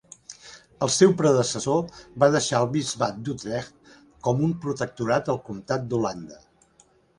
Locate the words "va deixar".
2.23-2.63